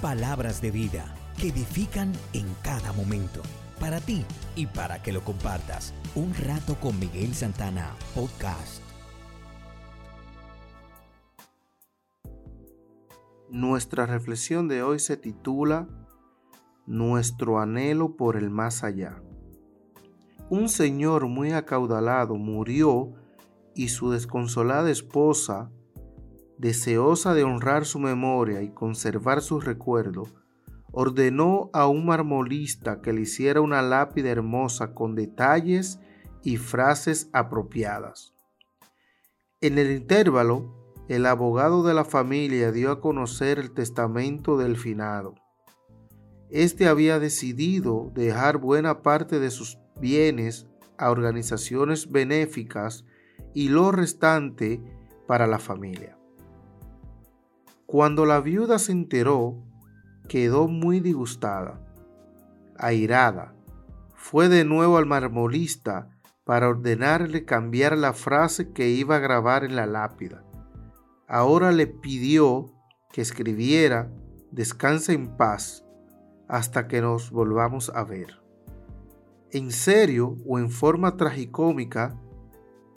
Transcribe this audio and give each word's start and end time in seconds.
palabras 0.00 0.62
de 0.62 0.70
vida 0.70 1.12
que 1.40 1.48
edifican 1.48 2.12
en 2.32 2.46
cada 2.62 2.92
momento. 2.92 3.42
Para 3.80 4.00
ti 4.00 4.24
y 4.56 4.66
para 4.66 5.02
que 5.02 5.12
lo 5.12 5.22
compartas. 5.22 5.92
Un 6.14 6.34
rato 6.34 6.76
con 6.80 6.98
Miguel 6.98 7.34
Santana, 7.34 7.94
podcast. 8.14 8.82
Nuestra 13.50 14.06
reflexión 14.06 14.68
de 14.68 14.82
hoy 14.82 14.98
se 14.98 15.16
titula 15.16 15.88
Nuestro 16.86 17.58
anhelo 17.58 18.16
por 18.16 18.36
el 18.36 18.50
más 18.50 18.84
allá. 18.84 19.22
Un 20.50 20.68
señor 20.68 21.26
muy 21.26 21.52
acaudalado 21.52 22.36
murió 22.36 23.14
y 23.74 23.88
su 23.88 24.10
desconsolada 24.10 24.90
esposa, 24.90 25.70
deseosa 26.58 27.34
de 27.34 27.44
honrar 27.44 27.86
su 27.86 27.98
memoria 27.98 28.62
y 28.62 28.70
conservar 28.70 29.40
su 29.40 29.60
recuerdo, 29.60 30.24
ordenó 30.92 31.70
a 31.72 31.86
un 31.86 32.06
marmolista 32.06 33.00
que 33.00 33.12
le 33.12 33.22
hiciera 33.22 33.60
una 33.60 33.82
lápida 33.82 34.30
hermosa 34.30 34.94
con 34.94 35.14
detalles 35.14 36.00
y 36.42 36.56
frases 36.56 37.30
apropiadas. 37.32 38.34
En 39.60 39.78
el 39.78 39.90
intervalo, 39.90 40.94
el 41.08 41.26
abogado 41.26 41.82
de 41.82 41.94
la 41.94 42.04
familia 42.04 42.70
dio 42.70 42.90
a 42.90 43.00
conocer 43.00 43.58
el 43.58 43.72
testamento 43.72 44.58
del 44.58 44.76
finado. 44.76 45.34
Este 46.50 46.86
había 46.86 47.18
decidido 47.18 48.10
dejar 48.14 48.58
buena 48.58 49.02
parte 49.02 49.38
de 49.38 49.50
sus 49.50 49.78
bienes 50.00 50.66
a 50.96 51.10
organizaciones 51.10 52.10
benéficas 52.10 53.04
y 53.54 53.68
lo 53.68 53.92
restante 53.92 54.82
para 55.26 55.46
la 55.46 55.58
familia. 55.58 56.17
Cuando 57.90 58.26
la 58.26 58.42
viuda 58.42 58.78
se 58.78 58.92
enteró, 58.92 59.64
quedó 60.28 60.68
muy 60.68 61.00
disgustada, 61.00 61.80
airada. 62.76 63.54
Fue 64.14 64.50
de 64.50 64.66
nuevo 64.66 64.98
al 64.98 65.06
marmolista 65.06 66.10
para 66.44 66.68
ordenarle 66.68 67.46
cambiar 67.46 67.96
la 67.96 68.12
frase 68.12 68.74
que 68.74 68.90
iba 68.90 69.16
a 69.16 69.20
grabar 69.20 69.64
en 69.64 69.74
la 69.74 69.86
lápida. 69.86 70.44
Ahora 71.26 71.72
le 71.72 71.86
pidió 71.86 72.66
que 73.10 73.22
escribiera 73.22 74.12
Descansa 74.50 75.14
en 75.14 75.38
paz 75.38 75.82
hasta 76.46 76.88
que 76.88 77.00
nos 77.00 77.30
volvamos 77.30 77.90
a 77.94 78.04
ver. 78.04 78.42
En 79.50 79.72
serio 79.72 80.36
o 80.46 80.58
en 80.58 80.70
forma 80.70 81.16
tragicómica, 81.16 82.20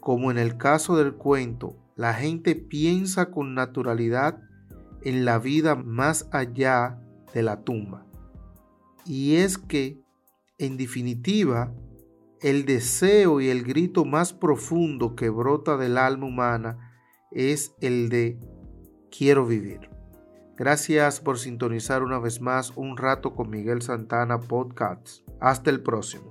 como 0.01 0.31
en 0.31 0.37
el 0.37 0.57
caso 0.57 0.97
del 0.97 1.13
cuento, 1.13 1.77
la 1.95 2.13
gente 2.13 2.55
piensa 2.55 3.31
con 3.31 3.55
naturalidad 3.55 4.50
en 5.01 5.25
la 5.25 5.39
vida 5.39 5.75
más 5.75 6.27
allá 6.31 6.99
de 7.33 7.43
la 7.43 7.63
tumba. 7.63 8.05
Y 9.05 9.35
es 9.35 9.57
que, 9.57 10.01
en 10.57 10.77
definitiva, 10.77 11.73
el 12.41 12.65
deseo 12.65 13.41
y 13.41 13.49
el 13.49 13.63
grito 13.63 14.05
más 14.05 14.33
profundo 14.33 15.15
que 15.15 15.29
brota 15.29 15.77
del 15.77 15.97
alma 15.97 16.27
humana 16.27 16.91
es 17.31 17.75
el 17.81 18.09
de 18.09 18.39
quiero 19.15 19.45
vivir. 19.45 19.89
Gracias 20.57 21.19
por 21.19 21.39
sintonizar 21.39 22.03
una 22.03 22.19
vez 22.19 22.41
más 22.41 22.73
un 22.75 22.97
rato 22.97 23.35
con 23.35 23.49
Miguel 23.49 23.81
Santana 23.81 24.39
Podcast. 24.39 25.27
Hasta 25.39 25.69
el 25.71 25.81
próximo. 25.81 26.30